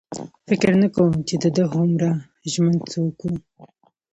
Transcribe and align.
فکر 0.47 0.71
نه 0.81 0.87
کوم 0.95 1.13
چې 1.27 1.35
د 1.43 1.45
ده 1.55 1.63
هومره 1.73 2.09
ژمن 2.51 2.75
څوک 2.91 3.17
و. 3.25 3.31